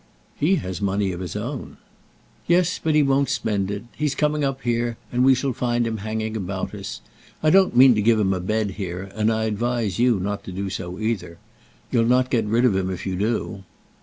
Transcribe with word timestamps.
"He 0.35 0.55
has 0.55 0.81
money 0.81 1.11
of 1.11 1.19
his 1.19 1.35
own." 1.35 1.77
"Yes, 2.47 2.79
but 2.83 2.95
he 2.95 3.03
won't 3.03 3.29
spend 3.29 3.69
it. 3.69 3.83
He's 3.95 4.15
coming 4.15 4.43
up 4.43 4.63
here, 4.63 4.97
and 5.11 5.23
we 5.23 5.35
shall 5.35 5.53
find 5.53 5.85
him 5.85 5.97
hanging 5.97 6.35
about 6.35 6.73
us. 6.73 7.01
I 7.43 7.51
don't 7.51 7.75
mean 7.77 7.93
to 7.93 8.01
give 8.01 8.19
him 8.19 8.33
a 8.33 8.39
bed 8.39 8.71
here, 8.71 9.11
and 9.13 9.31
I 9.31 9.43
advise 9.43 9.99
you 9.99 10.19
not 10.19 10.43
to 10.45 10.51
do 10.51 10.71
so 10.71 10.97
either. 10.97 11.37
You'll 11.91 12.05
not 12.07 12.31
get 12.31 12.45
rid 12.45 12.65
of 12.65 12.75
him 12.75 12.89
if 12.89 13.05
you 13.05 13.15
do." 13.15 13.63